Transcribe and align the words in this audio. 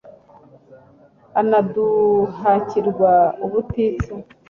anaduhakirwa 1.39 3.11
ubutitsa 3.45 4.13